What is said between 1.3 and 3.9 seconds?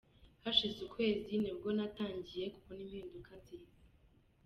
nibwo natangiye kubona impinduka nziza.